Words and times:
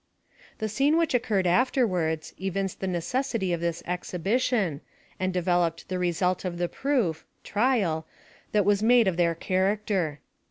The 0.57 0.67
scene 0.67 0.97
which 0.97 1.13
occurred 1.13 1.45
aAerwards, 1.45 2.33
evinced 2.39 2.79
the 2.79 2.87
necessity 2.87 3.53
ol 3.53 3.59
this 3.59 3.83
exhibition, 3.85 4.81
and 5.19 5.31
developed 5.31 5.89
the 5.89 5.99
result 5.99 6.43
of 6.43 6.57
the 6.57 6.67
proof, 6.67 7.23
[trial] 7.43 8.07
that 8.51 8.65
was 8.65 8.81
made 8.81 9.07
of 9.07 9.17
their 9.17 9.35
character. 9.35 10.19